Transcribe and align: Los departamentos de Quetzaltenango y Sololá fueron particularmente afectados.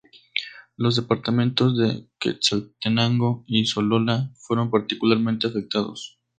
Los 0.77 0.95
departamentos 0.95 1.77
de 1.77 2.07
Quetzaltenango 2.17 3.43
y 3.45 3.67
Sololá 3.67 4.31
fueron 4.33 4.71
particularmente 4.71 5.45
afectados. 5.45 6.19